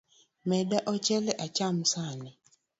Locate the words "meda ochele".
0.49-1.31